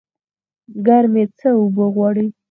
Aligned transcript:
ګرمي 0.85 1.23
څه 1.37 1.47
اوبه 1.59 1.85
غواړي؟ 1.93 2.25